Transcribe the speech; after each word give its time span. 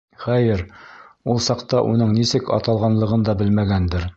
Хәйер, 0.21 0.63
ул 1.33 1.43
саҡта 1.49 1.83
уның 1.91 2.17
нисек 2.17 2.51
аталғанлығын 2.59 3.29
да 3.29 3.37
белмәгәндер. 3.45 4.09